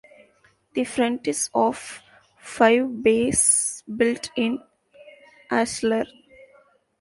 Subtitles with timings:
[0.73, 2.01] The front is of
[2.39, 4.57] five bays built in
[5.51, 6.07] ashlar.